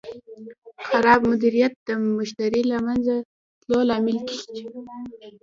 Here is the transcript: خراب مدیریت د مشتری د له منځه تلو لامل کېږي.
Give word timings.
خراب 0.87 1.19
مدیریت 1.29 1.73
د 1.87 1.89
مشتری 2.17 2.61
د 2.65 2.69
له 2.71 2.77
منځه 2.87 3.13
تلو 3.61 3.79
لامل 3.89 4.17
کېږي. 4.27 4.65